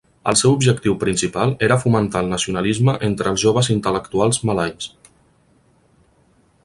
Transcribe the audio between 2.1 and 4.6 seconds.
el nacionalisme entre els joves intel·lectuals